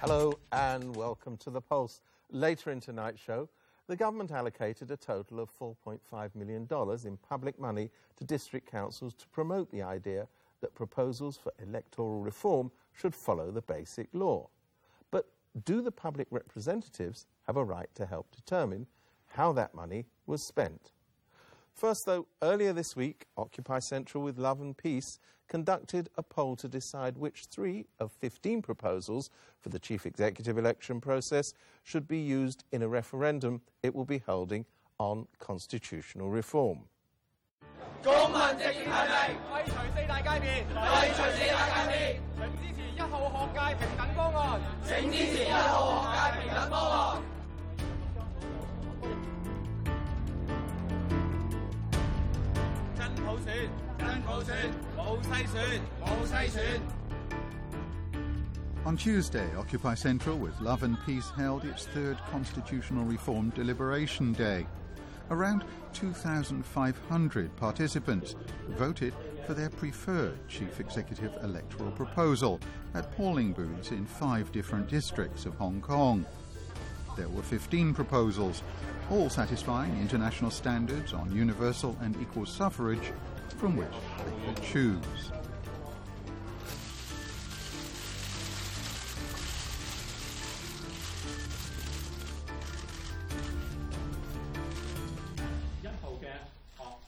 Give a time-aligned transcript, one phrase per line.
[0.00, 2.02] Hello and welcome to the Pulse.
[2.30, 3.48] Later in tonight's show,
[3.88, 6.68] the government allocated a total of $4.5 million
[7.04, 10.28] in public money to district councils to promote the idea
[10.60, 14.48] that proposals for electoral reform should follow the basic law.
[15.10, 15.26] But
[15.64, 18.86] do the public representatives have a right to help determine
[19.26, 20.92] how that money was spent?
[21.78, 26.66] First, though, earlier this week, Occupy Central with Love and Peace conducted a poll to
[26.66, 32.64] decide which three of 15 proposals for the chief executive election process should be used
[32.72, 34.66] in a referendum it will be holding
[34.98, 36.80] on constitutional reform.
[55.17, 56.81] 冇筛选，冇筛选。
[58.85, 64.65] On Tuesday, Occupy Central with Love and Peace held its third constitutional reform deliberation day.
[65.31, 65.63] Around
[65.93, 68.35] 2,500 participants
[68.77, 69.13] voted
[69.47, 72.59] for their preferred chief executive electoral proposal
[72.93, 76.25] at polling booths in five different districts of Hong Kong.
[77.15, 78.63] There were 15 proposals,
[79.09, 83.11] all satisfying international standards on universal and equal suffrage,
[83.52, 85.32] from which they could choose.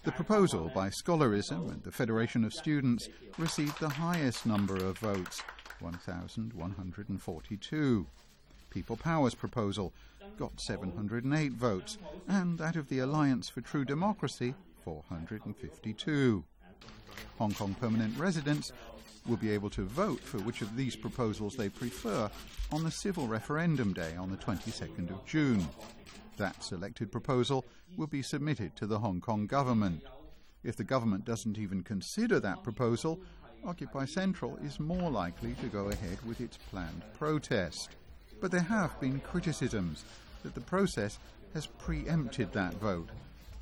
[0.03, 5.43] The proposal by Scholarism and the Federation of Students received the highest number of votes,
[5.81, 8.07] 1,142.
[8.71, 9.93] People Power's proposal
[10.39, 14.55] got 708 votes, and that of the Alliance for True Democracy,
[15.09, 16.45] 452.
[17.39, 18.73] Hong Kong permanent residents
[19.27, 22.31] will be able to vote for which of these proposals they prefer
[22.73, 25.67] on the civil referendum day on the 22nd of June.
[26.37, 27.65] That selected proposal
[27.97, 30.03] will be submitted to the Hong Kong government.
[30.65, 33.21] If the government doesn't even consider that proposal,
[33.65, 37.91] Occupy Central is more likely to go ahead with its planned protest.
[38.41, 40.05] But there have been criticisms
[40.43, 41.19] that the process
[41.53, 43.11] has preempted that vote,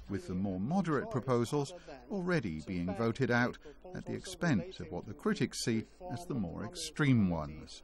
[0.08, 1.74] with the more moderate proposals
[2.10, 3.58] already being voted out
[3.94, 7.82] at the expense of what the critics see as the more extreme ones.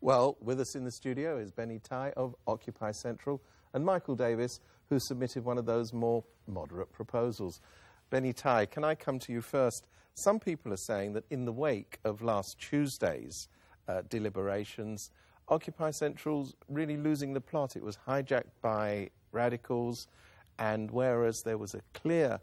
[0.00, 3.42] Well, with us in the studio is Benny Tai of Occupy Central
[3.72, 7.60] and Michael Davis, who submitted one of those more moderate proposals.
[8.10, 9.88] Benny Tai, can I come to you first?
[10.14, 13.48] Some people are saying that in the wake of last Tuesday's
[13.88, 15.10] uh, deliberations,
[15.48, 17.76] Occupy Central's really losing the plot.
[17.76, 20.08] It was hijacked by radicals,
[20.58, 22.40] and whereas there was a clear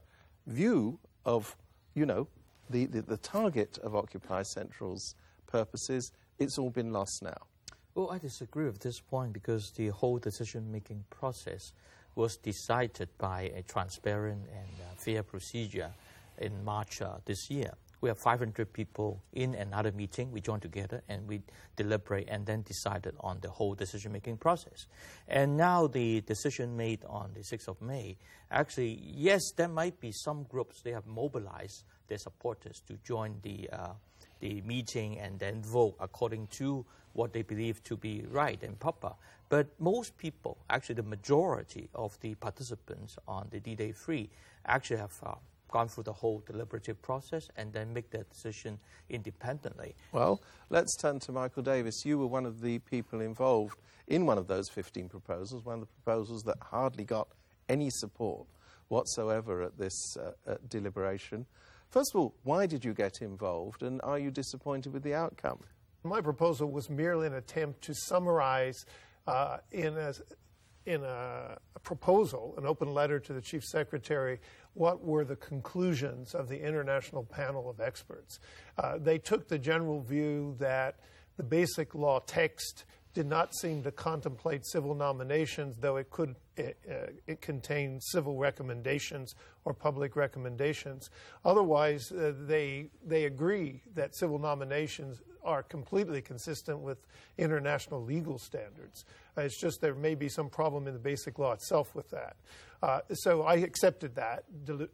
[0.48, 1.56] view of,
[1.96, 2.28] you know,
[2.70, 5.16] the, the, the target of Occupy Central's
[5.48, 7.48] purposes, it's all been lost now.
[7.96, 11.74] Well, I disagree with this point because the whole decision making process
[12.16, 15.92] was decided by a transparent and uh, fair procedure
[16.40, 17.72] in March uh, this year.
[18.04, 20.30] We have 500 people in another meeting.
[20.30, 21.42] We joined together and we
[21.78, 24.88] deliberate and then decided on the whole decision making process.
[25.26, 28.18] And now the decision made on the 6th of May,
[28.52, 33.70] actually, yes, there might be some groups, they have mobilized their supporters to join the,
[33.72, 33.94] uh,
[34.42, 39.14] the meeting and then vote according to what they believe to be right and proper.
[39.48, 44.30] But most people, actually the majority of the participants on the D-Day 3,
[44.66, 45.36] actually have uh,
[45.74, 48.78] gone through the whole deliberative process and then make their decision
[49.10, 49.96] independently.
[50.12, 50.40] Well,
[50.70, 52.06] let's turn to Michael Davis.
[52.06, 55.80] You were one of the people involved in one of those 15 proposals, one of
[55.82, 57.28] the proposals that hardly got
[57.68, 58.46] any support
[58.90, 61.48] whatsoever at this uh, at deliberation.
[61.90, 65.60] First of all, why did you get involved and are you disappointed with the outcome?
[66.04, 68.86] My proposal was merely an attempt to summarize
[69.26, 70.14] uh, in, a,
[70.86, 74.40] in a, a, proposal, an open letter to the Chief Secretary,
[74.74, 78.40] what were the conclusions of the International Panel of Experts.
[78.78, 80.96] Uh, they took the general view that
[81.38, 86.78] the basic law text did not seem to contemplate civil nominations, though it could it,
[86.90, 91.10] uh, it contain civil recommendations or public recommendations.
[91.46, 96.98] Otherwise, uh, they they agree that civil nominations are completely consistent with
[97.38, 99.06] international legal standards.
[99.38, 102.36] Uh, it's just there may be some problem in the basic law itself with that.
[102.82, 104.44] Uh, so I accepted that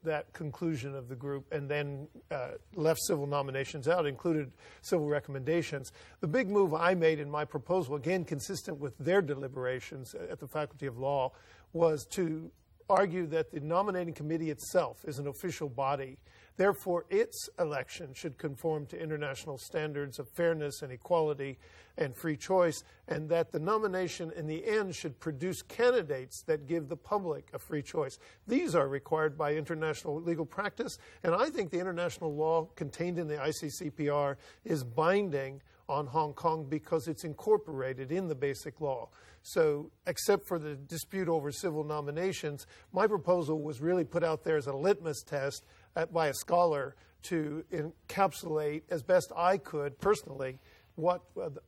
[0.04, 4.52] that conclusion of the group, and then uh, left civil nominations out, included
[4.84, 5.92] civil recommendations.
[6.22, 10.48] The big move I made in my proposal, again consistent with their deliberations at the
[10.48, 11.32] Faculty of Law,
[11.74, 12.52] was to
[12.90, 16.18] argue that the nominating committee itself is an official body
[16.60, 21.58] Therefore, its election should conform to international standards of fairness and equality
[21.98, 26.90] and free choice, and that the nomination in the end should produce candidates that give
[26.90, 28.20] the public a free choice.
[28.46, 33.30] These are required by international legal practice, and I think the international law contained in
[33.30, 34.36] the ICCPR
[34.66, 39.08] is binding on Hong Kong because it's incorporated in the basic law.
[39.42, 44.58] So, except for the dispute over civil nominations, my proposal was really put out there
[44.58, 45.64] as a litmus test
[46.06, 50.60] by a scholar to encapsulate as best I could personally
[50.96, 51.22] what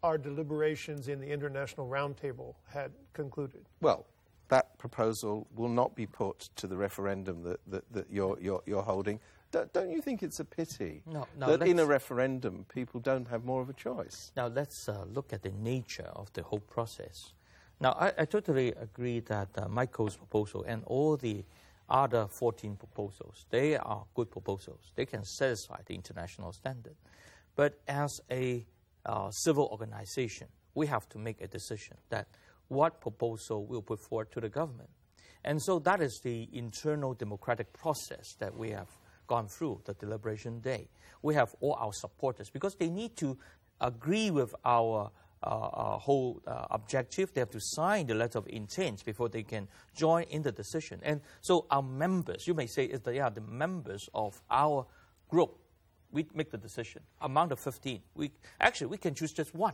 [0.04, 3.66] our deliberations in the International Roundtable had concluded.
[3.80, 4.06] Well,
[4.50, 8.82] that proposal will not be put to the referendum that, that, that you're, you're, you're
[8.82, 9.20] holding.
[9.52, 13.28] Don't, don't, you think it's a pity no, no, that in a referendum people don't
[13.28, 14.32] have more of a choice?
[14.36, 17.34] Now, let's uh, look at the nature of the whole process.
[17.80, 21.44] Now, I, I totally agree that uh, Michael's proposal and all the
[21.92, 24.92] other 14 proposals, they are good proposals.
[24.96, 26.96] They can satisfy the international standard.
[27.56, 28.66] But as a
[29.06, 32.28] uh, civil organization, we have to make a decision that
[32.70, 34.90] what proposal we'll put forward to the government.
[35.44, 38.88] And so that is the internal democratic process that we have
[39.28, 40.88] gone through the deliberation day.
[41.22, 43.38] We have all our supporters because they need to
[43.82, 45.12] agree with our
[45.44, 47.34] uh, uh, whole uh, objective.
[47.34, 51.00] They have to sign the letter of intent before they can join in the decision.
[51.02, 54.86] And so our members, you may say, is they are the members of our
[55.30, 55.58] group.
[56.12, 57.02] We make the decision.
[57.22, 59.74] Among the 15, we, actually, we can choose just one.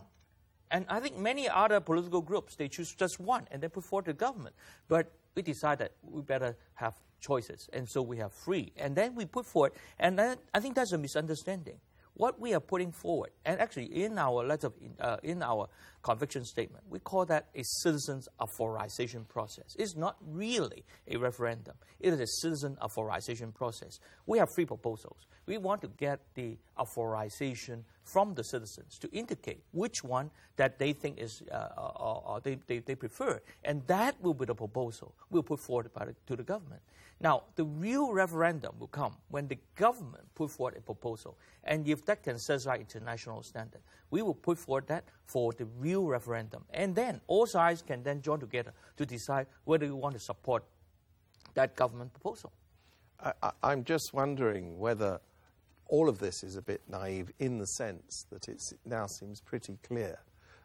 [0.71, 4.05] And I think many other political groups, they choose just one and they put forward
[4.05, 4.55] the government.
[4.87, 7.69] But we decided we better have choices.
[7.73, 8.71] And so we have three.
[8.77, 11.79] And then we put forward, and I think that's a misunderstanding
[12.17, 15.69] what we are putting forward, and actually in our letter, uh, in our
[16.07, 19.75] conviction statement, we call that a citizens authorization process.
[19.77, 21.75] It's not really a referendum.
[21.99, 23.99] It is a citizen authorization process.
[24.25, 25.27] We have three proposals.
[25.45, 30.93] We want to get the authorization from the citizens to indicate which one that they
[30.93, 34.55] think is uh, uh, uh, uh they, they, they, prefer, and that will be the
[34.55, 36.81] proposal we'll put forward the, to the government.
[37.19, 42.05] Now, the real referendum will come when the government put forward a proposal, and if
[42.05, 43.81] that can satisfy international standard,
[44.11, 48.21] we will put forward that for the real referendum, and then all sides can then
[48.21, 50.63] join together to decide whether we want to support
[51.53, 52.51] that government proposal.
[53.23, 55.19] I, I'm just wondering whether
[55.87, 59.77] all of this is a bit naive in the sense that it now seems pretty
[59.87, 60.19] clear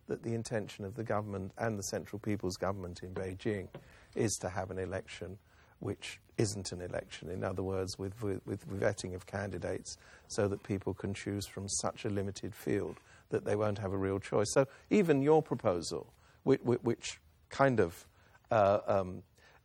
[0.09, 3.69] that the intention of the government and the Central People's Government in Beijing
[4.15, 5.39] is to have an election
[5.79, 7.29] which isn't an election.
[7.29, 9.97] In other words, with, with, with, vetting of candidates
[10.29, 12.97] so that people can choose from such a limited field
[13.33, 14.53] that they won't have a real choice.
[14.53, 16.13] So even your proposal,
[16.45, 17.21] which, which
[17.51, 18.07] kind of
[18.51, 19.23] uh, um,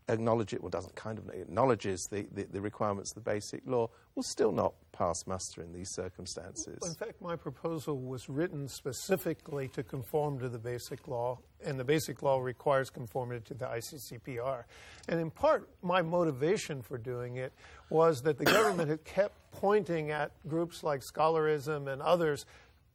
[0.10, 3.90] acknowledge it, well, doesn't kind of acknowledges the, the, the, requirements of the basic law,
[4.16, 6.80] will still not pass muster in these circumstances.
[6.86, 11.84] In fact, my proposal was written specifically to conform to the basic law, and the
[11.84, 14.64] basic law requires conformity to the ICCPR.
[15.10, 17.54] And in part, my motivation for doing it
[17.90, 22.46] was that the government had kept pointing at groups like scholarism and others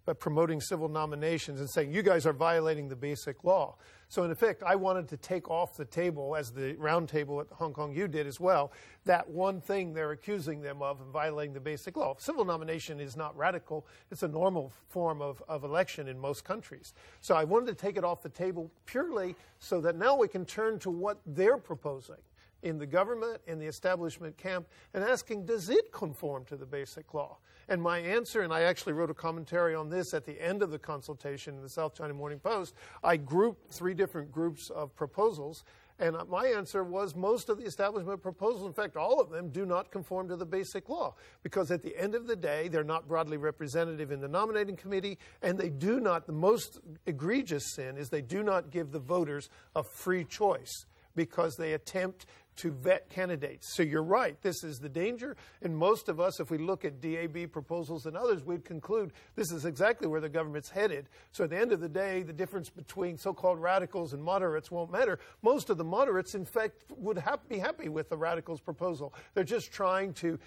[0.06, 3.76] uh, promoting civil nominations and saying, you guys are violating the basic law.
[4.08, 7.72] So, in effect, I wanted to take off the table, as the roundtable at Hong
[7.72, 8.72] Kong U did as well,
[9.06, 12.14] that one thing they're accusing them of in violating the basic law.
[12.18, 16.92] Civil nomination is not radical, it's a normal form of, of election in most countries.
[17.22, 20.44] So, I wanted to take it off the table purely so that now we can
[20.44, 22.16] turn to what they're proposing
[22.62, 27.12] in the government, in the establishment camp, and asking, does it conform to the basic
[27.14, 27.38] law?
[27.68, 30.70] And my answer, and I actually wrote a commentary on this at the end of
[30.70, 35.64] the consultation in the South China Morning Post, I grouped three different groups of proposals.
[35.98, 39.64] And my answer was most of the establishment proposals, in fact, all of them, do
[39.64, 41.14] not conform to the basic law.
[41.44, 45.18] Because at the end of the day, they're not broadly representative in the nominating committee,
[45.42, 49.48] and they do not, the most egregious sin is they do not give the voters
[49.76, 53.74] a free choice because they attempt to vet candidates.
[53.74, 55.36] So you're right, this is the danger.
[55.62, 59.50] And most of us, if we look at DAB proposals and others, we'd conclude this
[59.50, 61.08] is exactly where the government's headed.
[61.32, 64.70] So at the end of the day, the difference between so called radicals and moderates
[64.70, 65.18] won't matter.
[65.40, 69.14] Most of the moderates, in fact, would ha- be happy with the radicals' proposal.
[69.34, 70.38] They're just trying to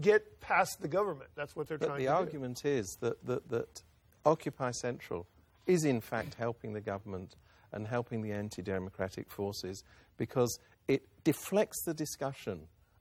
[0.00, 1.30] get past the government.
[1.34, 2.08] That's what they're but trying to do.
[2.08, 3.82] The argument is that, that, that
[4.24, 5.26] Occupy Central
[5.66, 7.36] is, in fact, helping the government
[7.72, 9.84] and helping the anti democratic forces
[10.16, 10.58] because
[10.88, 12.60] it deflects the discussion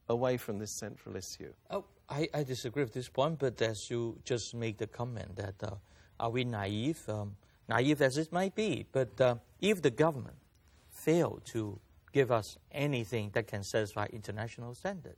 [0.10, 1.54] away from this central issue.
[1.70, 5.56] Oh, I, I disagree with this point, but as you just made the comment that
[5.64, 5.76] uh,
[6.20, 7.02] are we naive?
[7.08, 7.36] Um,
[7.70, 10.36] naive as it might be, but uh, if the government
[10.90, 11.80] failed to
[12.12, 15.16] give us anything that can satisfy international standard,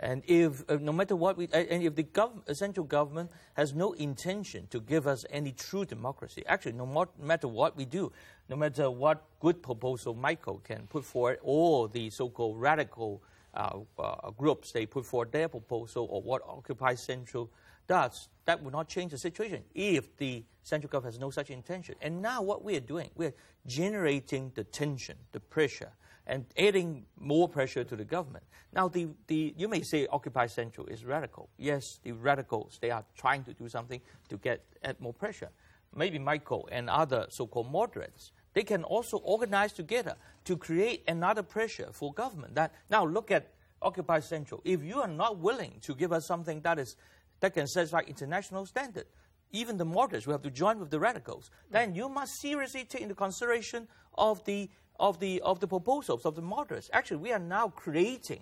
[0.00, 3.94] And if uh, no matter what we, and if the gov- central government has no
[3.94, 8.12] intention to give us any true democracy, actually, no more, matter what we do,
[8.48, 13.22] no matter what good proposal Michael can put forward, or the so-called radical
[13.54, 17.50] uh, uh, groups they put forward their proposal, or what Occupy Central
[17.88, 21.96] does, that will not change the situation if the central government has no such intention.
[22.00, 23.34] And now what we are doing, we are
[23.66, 25.90] generating the tension, the pressure
[26.28, 28.44] and adding more pressure to the government.
[28.72, 31.48] Now, the, the, you may say Occupy Central is radical.
[31.56, 35.48] Yes, the radicals, they are trying to do something to get add more pressure.
[35.96, 41.88] Maybe Michael and other so-called moderates, they can also organize together to create another pressure
[41.92, 42.54] for government.
[42.54, 44.60] That Now, look at Occupy Central.
[44.64, 46.96] If you are not willing to give us something that, is,
[47.40, 49.06] that can satisfy international standard,
[49.50, 53.00] even the moderates will have to join with the radicals, then you must seriously take
[53.00, 56.90] into consideration of the of the, of the proposals of the moderates.
[56.92, 58.40] Actually, we are now creating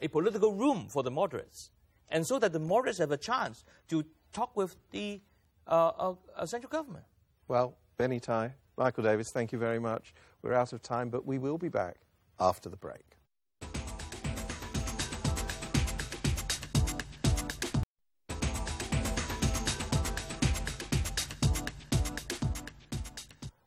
[0.00, 1.70] a political room for the moderates.
[2.10, 5.20] And so that the moderates have a chance to talk with the
[5.66, 7.04] uh, uh, uh, central government.
[7.48, 10.14] Well, Benny Tai, Michael Davis, thank you very much.
[10.42, 11.96] We're out of time, but we will be back
[12.40, 13.04] after the break.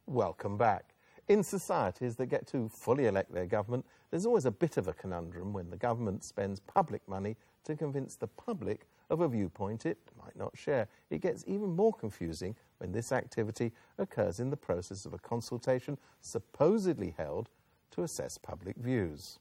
[0.07, 0.90] Welcome back.
[1.27, 4.93] In societies that get to fully elect their government, there's always a bit of a
[4.93, 9.97] conundrum when the government spends public money to convince the public of a viewpoint it
[10.17, 10.87] might not share.
[11.09, 15.97] It gets even more confusing when this activity occurs in the process of a consultation
[16.21, 17.49] supposedly held
[17.91, 19.37] to assess public views.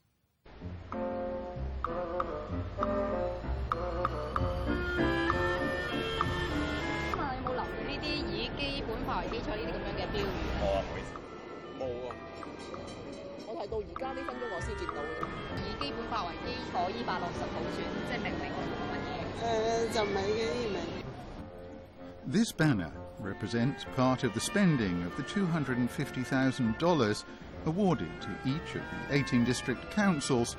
[22.27, 27.25] This banner represents part of the spending of the $250,000
[27.67, 30.57] awarded to each of the 18 district councils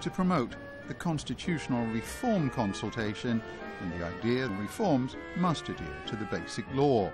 [0.00, 0.56] to promote
[0.88, 3.40] the constitutional reform consultation
[3.80, 7.10] and the idea that reforms must adhere to the basic law.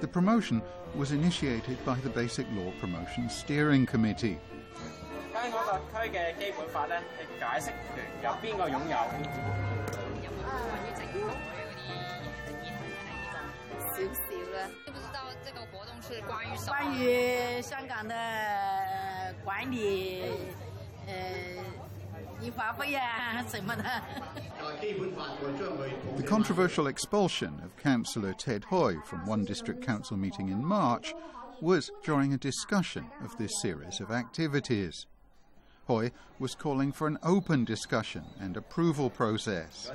[0.00, 0.62] The promotion
[0.96, 4.38] was initiated by the Basic Law Promotion Steering Committee.
[26.16, 31.14] The controversial expulsion of Councillor Ted Hoy from one district council meeting in March
[31.60, 35.06] was during a discussion of this series of activities.
[35.86, 39.90] Hoy was calling for an open discussion and approval process.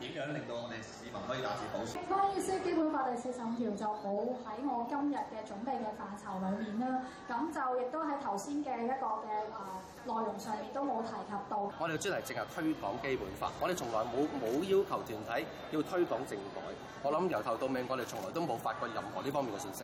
[0.00, 2.06] 點樣令到我哋市民可以達至普選？
[2.08, 7.02] 當然，《基本法》第四十五條就冇喺我今日嘅準備嘅範疇裏面啦。
[7.26, 11.58] 咁就亦都喺頭先嘅一個嘅誒內容上面都冇提及到。
[11.58, 16.62] 我哋專係淨係推廣基本法，我哋從來冇冇要求團體要推廣政改。
[17.02, 19.82] 我諗由頭到尾，我哋從來都冇發過任何呢方面嘅信息。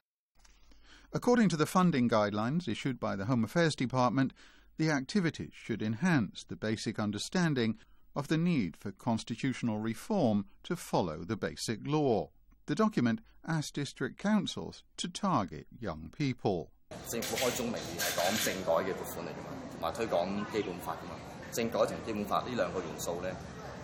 [1.10, 4.30] According to the funding guidelines issued by the Home Affairs Department,
[4.78, 7.76] the activities should enhance the basic understanding
[8.13, 12.29] of the need for constitutional reform to follow the basic law.
[12.65, 16.69] The document asked district councils to target young people.
[17.07, 21.15] 政府开宗明义系讲政改嘅拨款嚟㗎嘛，同埋推广基本法㗎嘛。
[21.51, 23.33] 政改同基本法呢两个元素咧，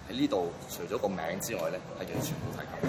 [0.09, 2.85] 喺呢度除咗个名之外咧，系完全冇提及。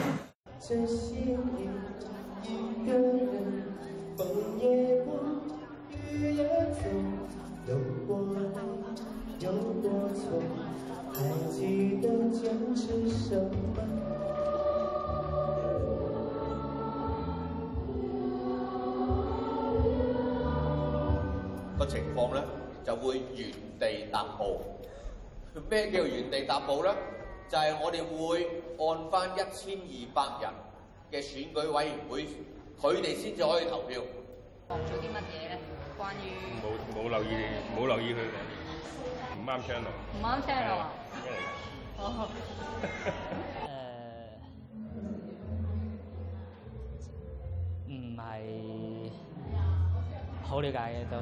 [11.21, 13.77] 还记得坚持什么？
[21.77, 22.41] 個情况咧
[22.83, 24.61] 就会原地踏步。
[25.69, 26.91] 咩叫原地踏步咧？
[27.49, 28.47] 就系、是、我哋会
[28.79, 30.49] 按翻一千二百人
[31.11, 32.25] 嘅选举委员会，
[32.81, 34.01] 佢哋先至可以投票。
[34.69, 35.59] 講咗啲乜嘢咧？
[35.97, 36.17] 关于
[36.63, 37.25] 冇冇留意
[37.77, 38.17] 冇留意佢
[39.37, 40.79] 唔啱 channel，唔啱 channel
[42.00, 42.00] 啊！
[42.00, 42.28] 哦，
[47.88, 49.10] 诶，唔系
[50.42, 51.16] 好了解嘅都。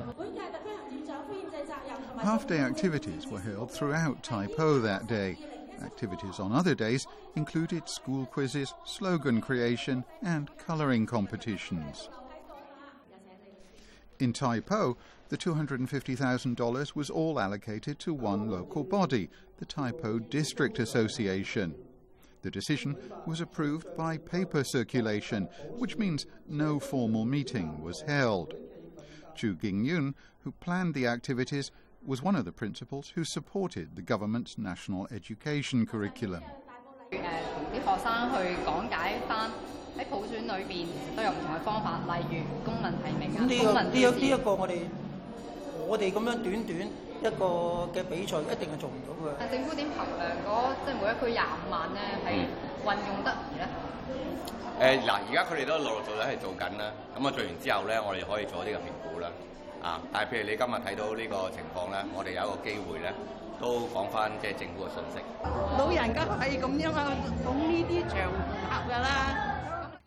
[2.22, 5.36] Half-day activities were held throughout Taipo that day.
[5.82, 12.08] Activities on other days included school quizzes, slogan creation, and colouring competitions.
[14.19, 14.97] In Tai Po,
[15.29, 21.73] the $250,000 was all allocated to one local body, the Tai Po District Association.
[22.41, 28.55] The decision was approved by paper circulation, which means no formal meeting was held.
[29.35, 31.71] Chu Ging-yun, who planned the activities,
[32.05, 36.43] was one of the principals who supported the government's national education curriculum.
[39.99, 44.73] 喺普選裏邊都有唔同嘅方法，例如公民提名啊、咁呢、公個呢一呢一個我哋
[45.87, 46.79] 我哋咁樣短短
[47.19, 47.45] 一個
[47.91, 49.51] 嘅比賽一定係做唔到嘅。
[49.51, 52.47] 政府點衡量嗰即係每一區廿五萬咧係
[52.87, 53.67] 運用得宜咧？
[54.79, 56.83] 誒嗱，而家佢哋都陸陸續續係做緊啦。
[57.11, 59.27] 咁啊做完之後咧，我哋可以做呢個評估啦。
[59.83, 63.11] 啊，但係譬如你今日睇到呢個情況咧，我哋有一個機會咧，
[63.59, 65.19] 都講翻即係政府嘅信息。
[65.75, 67.11] 老人家係咁樣啊，
[67.43, 68.15] 講呢啲場
[68.71, 69.58] 合㗎啦。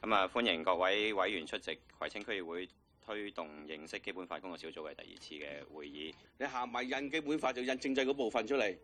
[0.02, 2.68] 咁啊，歡迎各位委員出席葵青區議會
[3.04, 6.12] 推動認識基本法工作小組嘅第二次嘅會議。
[6.38, 8.76] 你行埋印基本法就印政制嗰部分出嚟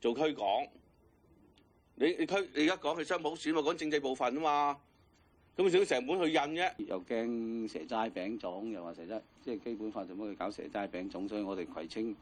[0.00, 0.68] 做推廣。
[1.94, 4.80] 你你推你而家講係商普選喎，講政制部分啊嘛。
[5.56, 6.72] 咁少成本去印啫。
[6.86, 11.28] 又驚蛇齋餅種，又話蛇齋，即係基本法做乜去搞蛇齋餅種？
[11.28, 12.14] 所以我哋葵青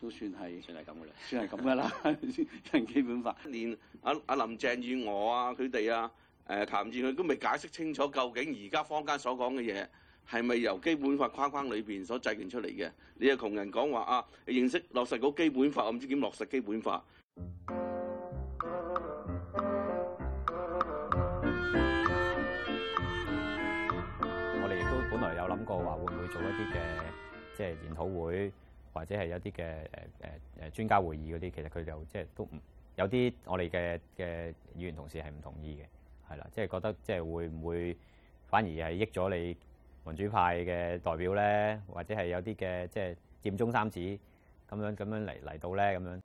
[0.00, 1.92] 都算係算係咁噶啦，算係咁噶啦，
[2.74, 3.34] 印 基本法。
[3.46, 6.12] 連阿阿林鄭月娥啊，佢哋啊，
[6.52, 9.86] 誒譚志佢都未解釋清楚，究竟而家坊間所講嘅嘢
[10.28, 12.90] 係咪由基本法框框裏邊所制定出嚟嘅？
[13.14, 17.02] 你又窮人講話啊，認識落實嗰基本法，我唔知點落實基本法。
[24.54, 27.02] 我哋亦都本來有諗過話會唔會做一啲嘅
[27.56, 28.52] 即係研討會，
[28.92, 29.86] 或者係一啲嘅誒誒
[30.66, 32.50] 誒專家會議嗰啲，其實佢就即係都唔
[32.96, 35.86] 有啲我哋嘅嘅議員同事係唔同意嘅，
[36.32, 37.96] 係啦，即係覺得即係會唔會
[38.46, 39.56] 反而係益咗你
[40.04, 44.18] 民主派嘅代表咧，或者係有啲嘅即係佔中三子咁
[44.70, 46.20] 樣咁樣嚟嚟到咧咁樣。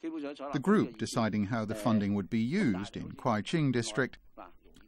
[0.00, 4.14] The group deciding how the funding would be used in Kwai Ching district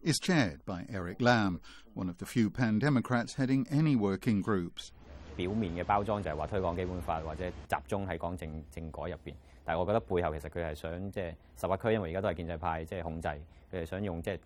[0.03, 1.61] is chaired by Eric Lam,
[1.95, 4.91] one of the few Pan Democrats heading any working groups.
[5.37, 9.35] 表面嘅包裝就係話推廣基本法或者集中喺講政政改入邊，
[9.70, 13.28] 但系我觉得背后其实佢系想即系十八区，因为而家都系建制派即系控制，
[13.72, 14.40] 佢系想用即系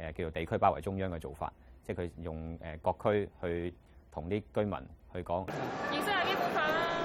[0.00, 1.52] 诶叫做地区包围中央嘅做法，
[1.86, 3.74] 即系佢用诶各区去
[4.10, 4.74] 同啲居民
[5.12, 5.46] 去讲。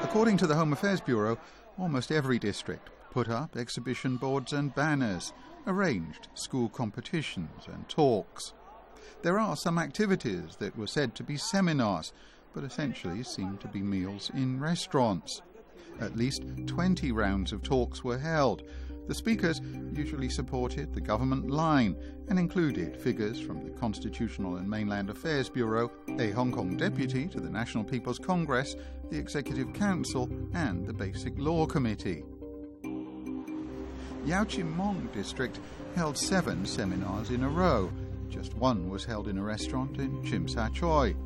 [0.04, 1.38] According to the Home Affairs Bureau,
[1.78, 5.32] almost every district put up exhibition boards and banners,
[5.66, 8.54] arranged school competitions and talks.
[9.24, 12.14] There are some activities that were said to be seminars,
[12.54, 15.42] but essentially seemed to be meals in restaurants.
[16.01, 18.63] At least 20 rounds of talks were held.
[19.09, 19.61] The speakers
[19.93, 21.97] usually supported the government line
[22.29, 27.41] and included figures from the Constitutional and Mainland Affairs Bureau, a Hong Kong deputy to
[27.41, 28.77] the National People's Congress,
[29.11, 32.23] the Executive Council, and the Basic Law Committee.
[34.25, 35.59] Yau Tsim Mong district
[35.97, 37.91] held seven seminars in a row.
[38.29, 41.17] Just one was held in a restaurant in Tsim Sha Tsui.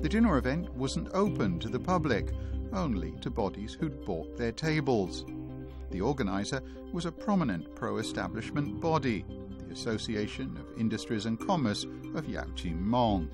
[0.00, 2.32] The dinner event wasn't open to the public,
[2.72, 5.24] only to bodies who'd bought their tables.
[5.90, 9.24] The organiser was a prominent pro establishment body,
[9.66, 13.28] the Association of Industries and Commerce of Yau Tsim Mong.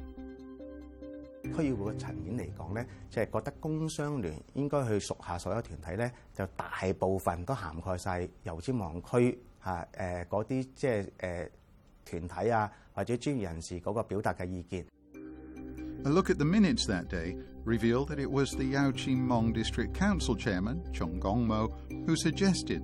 [1.55, 11.49] 區議會嘅層面嚟講咧，就係覺得工商聯應該去屬下所有團體咧，就大部分都涵蓋晒油尖旺區嚇誒嗰啲即係誒
[12.05, 14.85] 團體啊或者專業人士嗰個表達嘅意見。
[16.05, 20.37] A look at the minutes that day revealed that it was the Yao Mong District Council
[20.37, 21.75] Chairman, Chung Kong-mo,
[22.07, 22.83] who suggested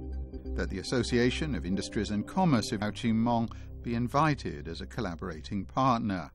[0.56, 3.48] that the Association of Industries and Commerce of Yao Mong
[3.82, 6.32] be invited as a collaborating partner.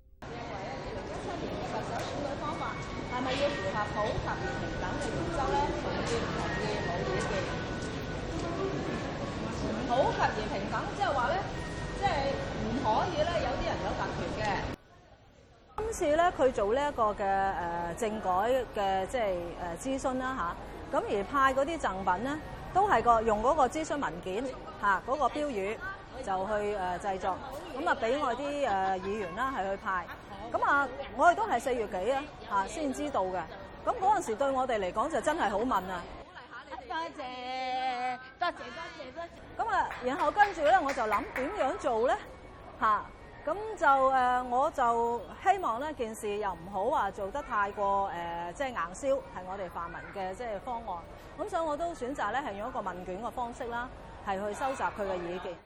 [15.98, 18.30] 次咧，佢做呢一個嘅誒、呃、政改
[18.76, 19.36] 嘅即係
[19.90, 20.56] 誒諮詢啦
[20.92, 22.38] 吓，咁、而派嗰啲贈品咧，
[22.74, 24.44] 都係個用嗰個諮詢文件
[24.80, 25.78] 嚇嗰、個標語
[26.24, 27.36] 就去誒、呃、製作，
[27.80, 30.06] 咁啊俾我啲誒、呃、議員啦係去派。
[30.52, 33.40] 咁啊，我哋都係四月幾啊嚇先知道嘅。
[33.86, 36.02] 咁嗰陣時對我哋嚟講就真係好問啊！
[36.88, 39.28] 多謝，多謝，多謝，多謝。
[39.58, 42.16] 咁啊，然後跟住咧，我就諗點樣做咧
[42.80, 43.02] 嚇。
[43.47, 51.03] 咁就诶、呃，我就希望呢件事又唔好话做得太过诶、呃，即系硬销，系我哋泛民嘅即系方案。
[51.39, 53.89] 咁所以我都选择咧系用一个问卷嘅方式啦，
[54.25, 55.57] 系去收集佢嘅意见。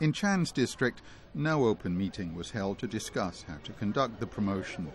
[0.00, 0.98] In Chan's district,
[1.32, 4.86] no open meeting was held to discuss how to conduct the promotion.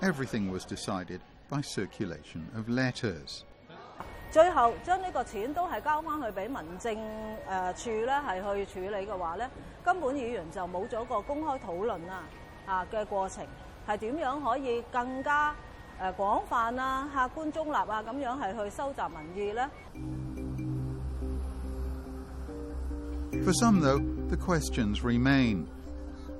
[0.00, 3.44] Everything was decided by circulation of letters.
[4.31, 6.95] 最後將呢個錢都係交翻去俾民政
[7.49, 9.49] 誒處咧，係去處理嘅話咧，
[9.83, 12.23] 根本議員就冇咗個公開討論啊
[12.67, 13.43] 啊嘅過程，
[13.87, 15.55] 係點樣可以更加
[16.01, 19.01] 誒廣泛啊、客觀中立啊咁樣係去收集
[19.35, 19.67] 民意咧
[23.43, 25.65] ？For some, though, the questions remain.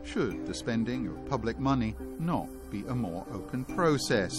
[0.06, 4.32] Should the spending of public money not be a more open process?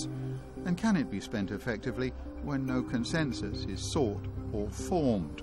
[0.65, 2.13] And can it be spent effectively
[2.45, 5.43] when no consensus is sought or formed?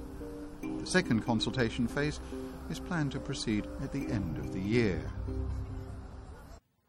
[0.61, 2.19] The second consultation phase
[2.69, 5.01] is planned to proceed at the end of the year.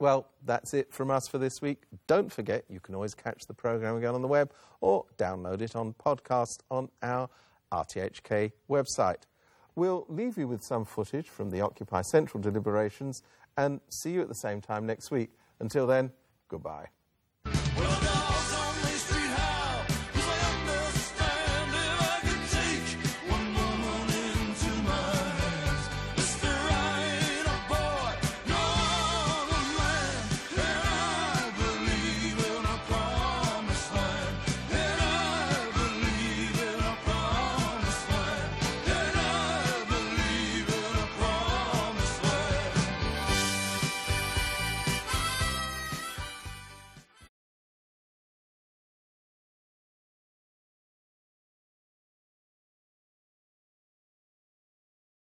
[0.01, 1.83] Well, that's it from us for this week.
[2.07, 5.75] Don't forget, you can always catch the programme again on the web or download it
[5.75, 7.29] on podcast on our
[7.73, 9.23] RTHK website.
[9.75, 13.23] We'll leave you with some footage from the Occupy Central deliberations
[13.57, 15.31] and see you at the same time next week.
[15.61, 16.13] Until then,
[16.49, 16.87] goodbye.